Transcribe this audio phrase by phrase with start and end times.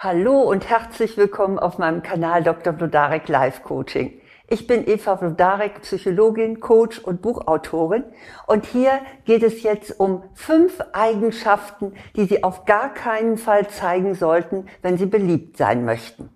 [0.00, 2.72] Hallo und herzlich willkommen auf meinem Kanal Dr.
[2.72, 4.20] Blodarek Life Coaching.
[4.46, 8.04] Ich bin Eva Blodarek, Psychologin, Coach und Buchautorin
[8.46, 14.14] und hier geht es jetzt um fünf Eigenschaften, die Sie auf gar keinen Fall zeigen
[14.14, 16.28] sollten, wenn Sie beliebt sein möchten.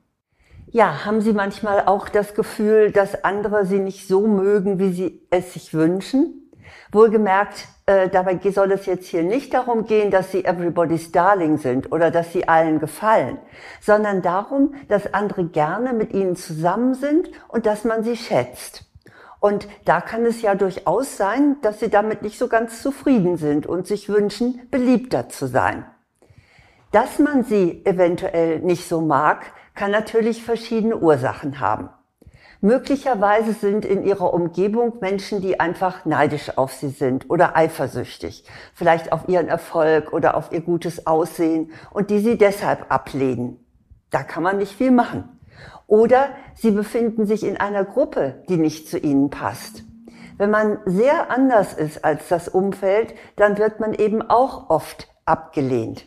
[0.66, 5.22] Ja, haben Sie manchmal auch das Gefühl, dass andere Sie nicht so mögen, wie Sie
[5.30, 6.41] es sich wünschen?
[6.92, 11.90] Wohlgemerkt, äh, dabei soll es jetzt hier nicht darum gehen, dass sie everybody's darling sind
[11.90, 13.38] oder dass sie allen gefallen,
[13.80, 18.84] sondern darum, dass andere gerne mit ihnen zusammen sind und dass man sie schätzt.
[19.40, 23.66] Und da kann es ja durchaus sein, dass sie damit nicht so ganz zufrieden sind
[23.66, 25.84] und sich wünschen, beliebter zu sein.
[26.92, 31.88] Dass man sie eventuell nicht so mag, kann natürlich verschiedene Ursachen haben.
[32.64, 39.10] Möglicherweise sind in ihrer Umgebung Menschen, die einfach neidisch auf sie sind oder eifersüchtig, vielleicht
[39.10, 43.58] auf ihren Erfolg oder auf ihr gutes Aussehen und die sie deshalb ablehnen.
[44.10, 45.40] Da kann man nicht viel machen.
[45.88, 49.82] Oder sie befinden sich in einer Gruppe, die nicht zu ihnen passt.
[50.38, 56.06] Wenn man sehr anders ist als das Umfeld, dann wird man eben auch oft abgelehnt.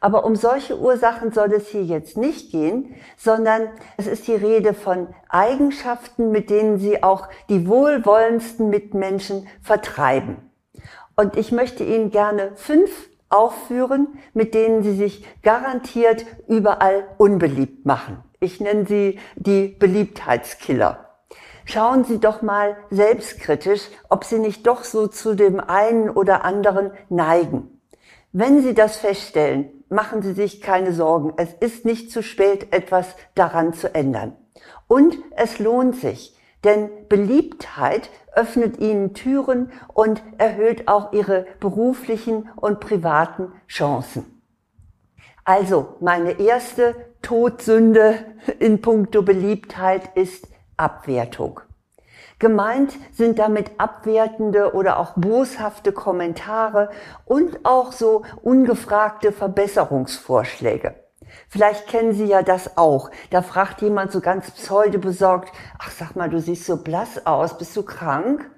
[0.00, 4.74] Aber um solche Ursachen soll es hier jetzt nicht gehen, sondern es ist die Rede
[4.74, 10.50] von Eigenschaften, mit denen Sie auch die wohlwollendsten Mitmenschen vertreiben.
[11.16, 18.24] Und ich möchte Ihnen gerne fünf aufführen, mit denen Sie sich garantiert überall unbeliebt machen.
[18.40, 21.10] Ich nenne sie die Beliebtheitskiller.
[21.66, 26.90] Schauen Sie doch mal selbstkritisch, ob Sie nicht doch so zu dem einen oder anderen
[27.10, 27.79] neigen.
[28.32, 31.32] Wenn Sie das feststellen, machen Sie sich keine Sorgen.
[31.36, 34.36] Es ist nicht zu spät, etwas daran zu ändern.
[34.86, 42.78] Und es lohnt sich, denn Beliebtheit öffnet Ihnen Türen und erhöht auch Ihre beruflichen und
[42.78, 44.42] privaten Chancen.
[45.44, 48.24] Also, meine erste Todsünde
[48.60, 51.60] in puncto Beliebtheit ist Abwertung.
[52.40, 56.88] Gemeint sind damit abwertende oder auch boshafte Kommentare
[57.26, 60.94] und auch so ungefragte Verbesserungsvorschläge.
[61.50, 63.10] Vielleicht kennen Sie ja das auch.
[63.28, 67.58] Da fragt jemand so ganz pseudo besorgt, ach sag mal, du siehst so blass aus,
[67.58, 68.50] bist du krank?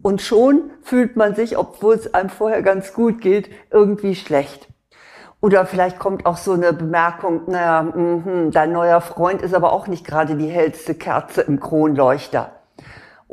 [0.00, 4.68] Und schon fühlt man sich, obwohl es einem vorher ganz gut geht, irgendwie schlecht.
[5.40, 9.88] Oder vielleicht kommt auch so eine Bemerkung, naja, mh, dein neuer Freund ist aber auch
[9.88, 12.52] nicht gerade die hellste Kerze im Kronleuchter.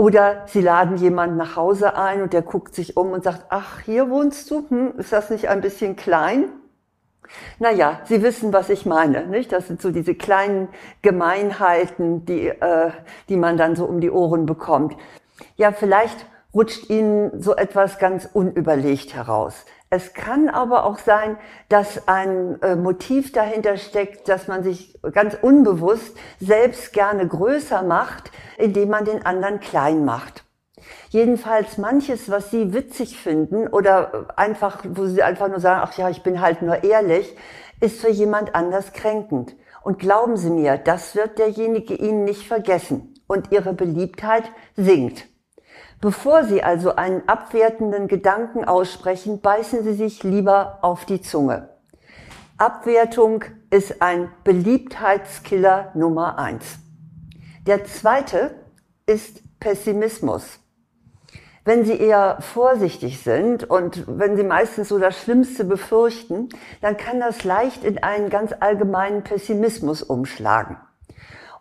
[0.01, 3.81] Oder sie laden jemanden nach Hause ein und der guckt sich um und sagt, ach,
[3.81, 4.67] hier wohnst du?
[4.67, 6.45] Hm, ist das nicht ein bisschen klein?
[7.59, 9.28] Naja, Sie wissen, was ich meine.
[9.28, 9.51] Nicht?
[9.51, 10.69] Das sind so diese kleinen
[11.03, 12.89] Gemeinheiten, die, äh,
[13.29, 14.97] die man dann so um die Ohren bekommt.
[15.56, 19.66] Ja, vielleicht rutscht Ihnen so etwas ganz unüberlegt heraus.
[19.94, 21.35] Es kann aber auch sein,
[21.68, 28.31] dass ein äh, Motiv dahinter steckt, dass man sich ganz unbewusst selbst gerne größer macht,
[28.57, 30.46] indem man den anderen klein macht.
[31.09, 36.09] Jedenfalls manches, was Sie witzig finden oder einfach, wo Sie einfach nur sagen, ach ja,
[36.09, 37.35] ich bin halt nur ehrlich,
[37.81, 39.57] ist für jemand anders kränkend.
[39.84, 44.46] Und glauben Sie mir, das wird derjenige Ihnen nicht vergessen und Ihre Beliebtheit
[44.78, 45.28] sinkt.
[46.01, 51.69] Bevor Sie also einen abwertenden Gedanken aussprechen, beißen Sie sich lieber auf die Zunge.
[52.57, 56.79] Abwertung ist ein Beliebtheitskiller Nummer eins.
[57.67, 58.56] Der zweite
[59.06, 60.59] ist Pessimismus.
[61.63, 66.50] Wenn Sie eher vorsichtig sind und wenn Sie meistens so das Schlimmste befürchten,
[66.81, 70.78] dann kann das leicht in einen ganz allgemeinen Pessimismus umschlagen.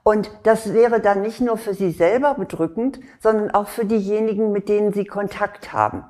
[0.03, 4.69] Und das wäre dann nicht nur für Sie selber bedrückend, sondern auch für diejenigen, mit
[4.69, 6.05] denen Sie Kontakt haben.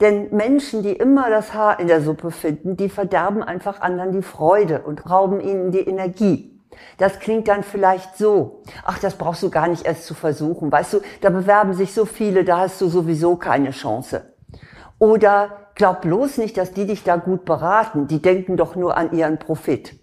[0.00, 4.22] Denn Menschen, die immer das Haar in der Suppe finden, die verderben einfach anderen die
[4.22, 6.58] Freude und rauben ihnen die Energie.
[6.96, 8.62] Das klingt dann vielleicht so.
[8.84, 10.72] Ach, das brauchst du gar nicht erst zu versuchen.
[10.72, 14.34] Weißt du, da bewerben sich so viele, da hast du sowieso keine Chance.
[14.98, 18.06] Oder glaub bloß nicht, dass die dich da gut beraten.
[18.06, 19.99] Die denken doch nur an ihren Profit.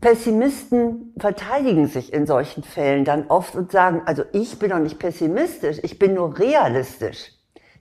[0.00, 5.00] Pessimisten verteidigen sich in solchen Fällen dann oft und sagen, also ich bin doch nicht
[5.00, 7.32] pessimistisch, ich bin nur realistisch.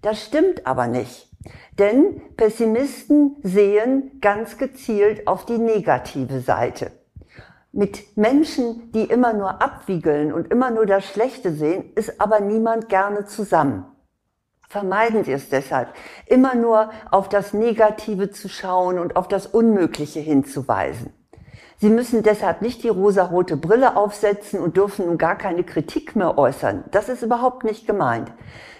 [0.02, 1.32] Das stimmt aber nicht.
[1.78, 6.92] Denn Pessimisten sehen ganz gezielt auf die negative Seite.
[7.72, 12.90] Mit Menschen, die immer nur abwiegeln und immer nur das Schlechte sehen, ist aber niemand
[12.90, 13.86] gerne zusammen.
[14.68, 15.94] Vermeiden Sie es deshalb,
[16.26, 21.14] immer nur auf das Negative zu schauen und auf das Unmögliche hinzuweisen.
[21.80, 26.38] Sie müssen deshalb nicht die rosarote Brille aufsetzen und dürfen nun gar keine Kritik mehr
[26.38, 26.84] äußern.
[26.90, 28.32] Das ist überhaupt nicht gemeint.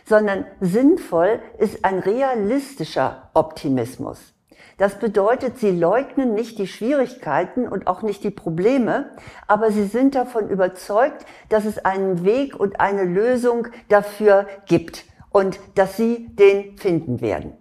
[0.06, 4.34] Sondern sinnvoll ist ein realistischer Optimismus.
[4.78, 9.12] Das bedeutet, sie leugnen nicht die Schwierigkeiten und auch nicht die Probleme,
[9.48, 15.60] aber sie sind davon überzeugt, dass es einen Weg und eine Lösung dafür gibt und
[15.76, 17.54] dass sie den finden werden.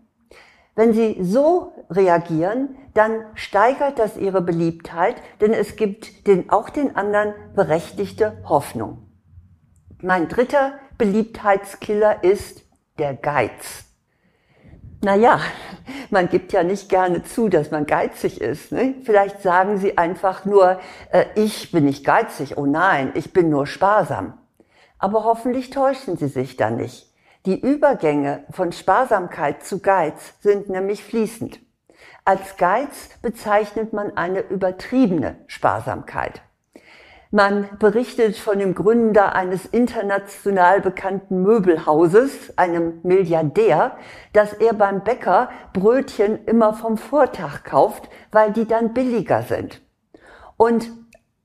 [0.76, 6.96] Wenn Sie so reagieren, dann steigert das Ihre Beliebtheit, denn es gibt den, auch den
[6.96, 9.06] anderen berechtigte Hoffnung.
[10.02, 12.62] Mein dritter Beliebtheitskiller ist
[12.98, 13.84] der Geiz.
[15.02, 15.40] Naja,
[16.10, 18.72] man gibt ja nicht gerne zu, dass man geizig ist.
[18.72, 18.94] Ne?
[19.04, 20.81] Vielleicht sagen Sie einfach nur,
[21.12, 24.38] äh, ich bin nicht geizig, oh nein, ich bin nur sparsam.
[24.98, 27.12] Aber hoffentlich täuschen Sie sich da nicht.
[27.44, 31.60] Die Übergänge von Sparsamkeit zu Geiz sind nämlich fließend.
[32.28, 36.43] Als Geiz bezeichnet man eine übertriebene Sparsamkeit.
[37.31, 43.96] Man berichtet von dem Gründer eines international bekannten Möbelhauses, einem Milliardär,
[44.32, 49.81] dass er beim Bäcker Brötchen immer vom Vortag kauft, weil die dann billiger sind.
[50.56, 50.90] Und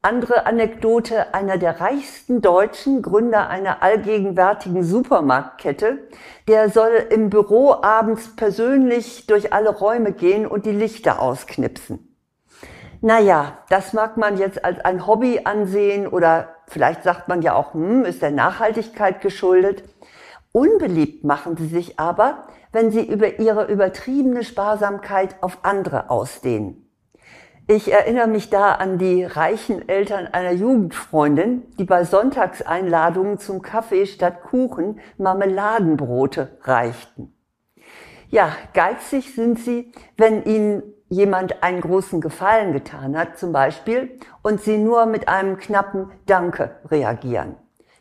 [0.04, 6.00] andere Anekdote, einer der reichsten Deutschen, Gründer einer allgegenwärtigen Supermarktkette,
[6.48, 12.18] der soll im Büro abends persönlich durch alle Räume gehen und die Lichter ausknipsen.
[13.02, 17.74] Naja, das mag man jetzt als ein Hobby ansehen oder vielleicht sagt man ja auch,
[17.74, 19.84] hm, ist der Nachhaltigkeit geschuldet.
[20.52, 26.81] Unbeliebt machen sie sich aber, wenn sie über ihre übertriebene Sparsamkeit auf andere ausdehnen.
[27.68, 34.08] Ich erinnere mich da an die reichen Eltern einer Jugendfreundin, die bei Sonntagseinladungen zum Kaffee
[34.08, 37.34] statt Kuchen Marmeladenbrote reichten.
[38.30, 44.62] Ja, geizig sind sie, wenn ihnen jemand einen großen Gefallen getan hat, zum Beispiel, und
[44.62, 47.56] sie nur mit einem knappen Danke reagieren.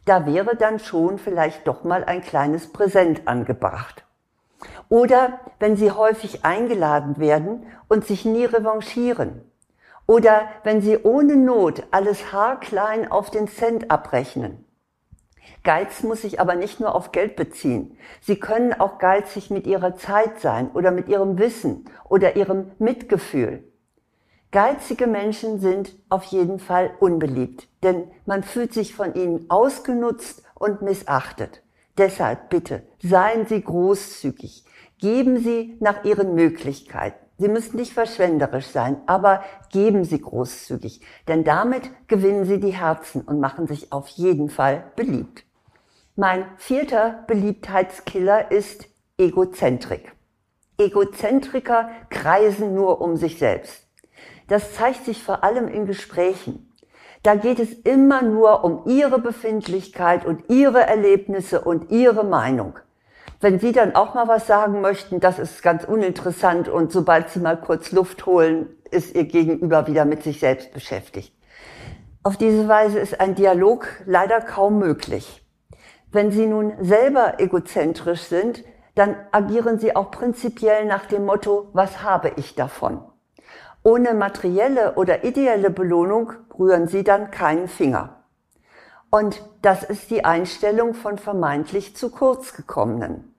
[0.04, 4.04] Da wäre dann schon vielleicht doch mal ein kleines Präsent angebracht.
[4.88, 9.49] Oder wenn sie häufig eingeladen werden und sich nie revanchieren.
[10.10, 14.64] Oder wenn Sie ohne Not alles haarklein auf den Cent abrechnen.
[15.62, 17.96] Geiz muss sich aber nicht nur auf Geld beziehen.
[18.20, 23.62] Sie können auch geizig mit Ihrer Zeit sein oder mit Ihrem Wissen oder Ihrem Mitgefühl.
[24.50, 30.82] Geizige Menschen sind auf jeden Fall unbeliebt, denn man fühlt sich von ihnen ausgenutzt und
[30.82, 31.62] missachtet.
[31.98, 34.64] Deshalb bitte, seien Sie großzügig,
[34.98, 37.29] geben Sie nach Ihren Möglichkeiten.
[37.40, 39.42] Sie müssen nicht verschwenderisch sein, aber
[39.72, 44.92] geben Sie großzügig, denn damit gewinnen Sie die Herzen und machen sich auf jeden Fall
[44.94, 45.46] beliebt.
[46.16, 50.12] Mein vierter Beliebtheitskiller ist Egozentrik.
[50.76, 53.86] Egozentriker kreisen nur um sich selbst.
[54.48, 56.70] Das zeigt sich vor allem in Gesprächen.
[57.22, 62.78] Da geht es immer nur um ihre Befindlichkeit und ihre Erlebnisse und ihre Meinung.
[63.42, 67.40] Wenn Sie dann auch mal was sagen möchten, das ist ganz uninteressant und sobald Sie
[67.40, 71.32] mal kurz Luft holen, ist Ihr Gegenüber wieder mit sich selbst beschäftigt.
[72.22, 75.42] Auf diese Weise ist ein Dialog leider kaum möglich.
[76.12, 78.62] Wenn Sie nun selber egozentrisch sind,
[78.94, 83.02] dann agieren Sie auch prinzipiell nach dem Motto, was habe ich davon?
[83.82, 88.22] Ohne materielle oder ideelle Belohnung rühren Sie dann keinen Finger.
[89.08, 93.29] Und das ist die Einstellung von vermeintlich zu kurz gekommenen.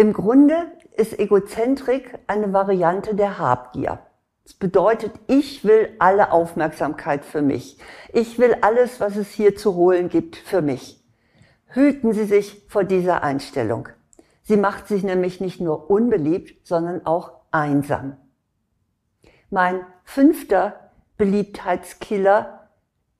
[0.00, 3.98] Im Grunde ist Egozentrik eine Variante der Habgier.
[4.44, 7.76] Das bedeutet, ich will alle Aufmerksamkeit für mich.
[8.14, 11.04] Ich will alles, was es hier zu holen gibt, für mich.
[11.66, 13.90] Hüten Sie sich vor dieser Einstellung.
[14.42, 18.16] Sie macht sich nämlich nicht nur unbeliebt, sondern auch einsam.
[19.50, 22.70] Mein fünfter Beliebtheitskiller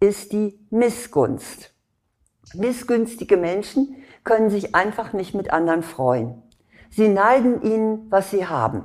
[0.01, 1.75] ist die Missgunst.
[2.55, 6.43] Missgünstige Menschen können sich einfach nicht mit anderen freuen.
[6.91, 8.85] Sie neiden ihnen, was sie haben.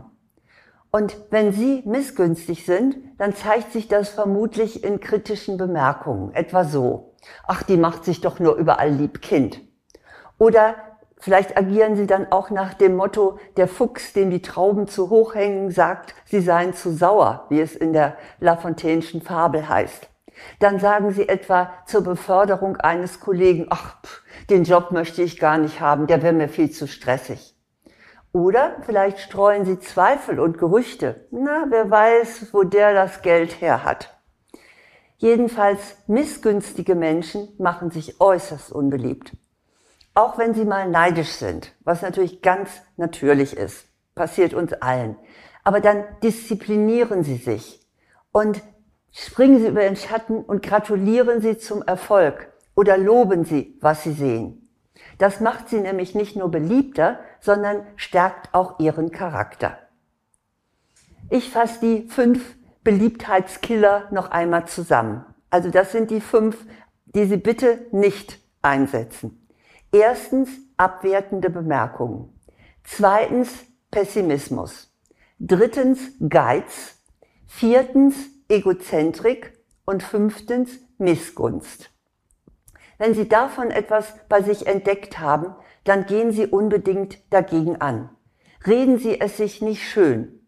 [0.92, 7.16] Und wenn Sie missgünstig sind, dann zeigt sich das vermutlich in kritischen Bemerkungen, etwa so.
[7.46, 9.60] Ach, die macht sich doch nur überall lieb Kind.
[10.38, 10.76] Oder
[11.18, 15.36] vielleicht agieren Sie dann auch nach dem Motto, der Fuchs, dem die Trauben zu hoch
[15.36, 20.08] hängen, sagt, sie seien zu sauer, wie es in der Lafontaine'schen Fabel heißt.
[20.60, 23.98] Dann sagen Sie etwa zur Beförderung eines Kollegen, ach,
[24.50, 27.55] den Job möchte ich gar nicht haben, der wäre mir viel zu stressig.
[28.36, 31.26] Oder vielleicht streuen sie Zweifel und Gerüchte.
[31.32, 34.14] Na, wer weiß, wo der das Geld her hat.
[35.16, 39.32] Jedenfalls missgünstige Menschen machen sich äußerst unbeliebt.
[40.16, 45.16] Auch wenn sie mal neidisch sind, was natürlich ganz natürlich ist, passiert uns allen.
[45.64, 47.88] Aber dann disziplinieren sie sich
[48.34, 48.62] und
[49.14, 54.12] springen sie über den Schatten und gratulieren sie zum Erfolg oder loben sie, was sie
[54.12, 54.65] sehen.
[55.18, 59.78] Das macht sie nämlich nicht nur beliebter, sondern stärkt auch ihren Charakter.
[61.30, 65.26] Ich fasse die fünf Beliebtheitskiller noch einmal zusammen.
[65.50, 66.66] Also das sind die fünf,
[67.06, 69.48] die Sie bitte nicht einsetzen.
[69.92, 72.38] Erstens abwertende Bemerkungen.
[72.84, 74.94] Zweitens Pessimismus.
[75.40, 76.00] Drittens
[76.30, 77.02] Geiz.
[77.48, 78.16] Viertens
[78.50, 79.54] Egozentrik.
[79.86, 81.92] Und fünftens Missgunst.
[82.98, 88.10] Wenn Sie davon etwas bei sich entdeckt haben, dann gehen Sie unbedingt dagegen an.
[88.66, 90.46] Reden Sie es sich nicht schön.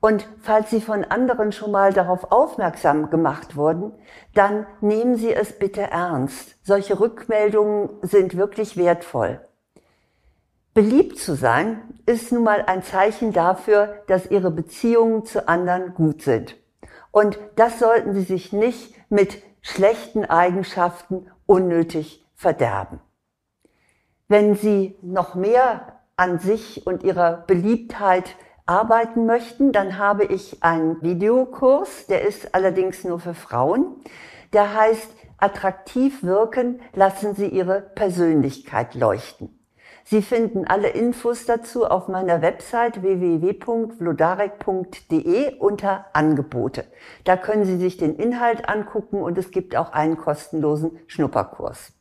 [0.00, 3.92] Und falls Sie von anderen schon mal darauf aufmerksam gemacht wurden,
[4.34, 6.56] dann nehmen Sie es bitte ernst.
[6.62, 9.40] Solche Rückmeldungen sind wirklich wertvoll.
[10.72, 16.22] Beliebt zu sein ist nun mal ein Zeichen dafür, dass Ihre Beziehungen zu anderen gut
[16.22, 16.56] sind.
[17.10, 23.00] Und das sollten Sie sich nicht mit schlechten Eigenschaften unnötig verderben.
[24.26, 31.02] Wenn Sie noch mehr an sich und Ihrer Beliebtheit arbeiten möchten, dann habe ich einen
[31.02, 33.96] Videokurs, der ist allerdings nur für Frauen.
[34.52, 39.57] Der heißt Attraktiv wirken, lassen Sie Ihre Persönlichkeit leuchten.
[40.10, 46.86] Sie finden alle Infos dazu auf meiner Website www.vlodarek.de unter Angebote.
[47.24, 51.92] Da können Sie sich den Inhalt angucken und es gibt auch einen kostenlosen Schnupperkurs.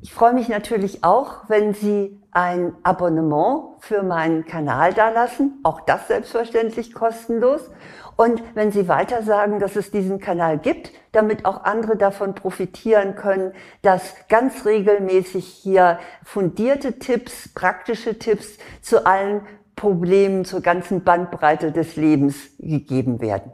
[0.00, 5.60] Ich freue mich natürlich auch, wenn Sie ein Abonnement für meinen Kanal dalassen.
[5.62, 7.70] Auch das selbstverständlich kostenlos.
[8.16, 13.14] Und wenn Sie weiter sagen, dass es diesen Kanal gibt, damit auch andere davon profitieren
[13.14, 21.72] können, dass ganz regelmäßig hier fundierte Tipps, praktische Tipps zu allen Problemen, zur ganzen Bandbreite
[21.72, 23.52] des Lebens gegeben werden.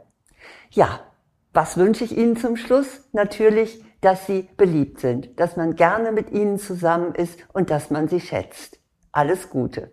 [0.69, 0.99] Ja,
[1.53, 3.09] was wünsche ich Ihnen zum Schluss?
[3.11, 8.07] Natürlich dass sie beliebt sind, dass man gerne mit ihnen zusammen ist und dass man
[8.07, 8.79] sie schätzt.
[9.11, 9.91] Alles Gute.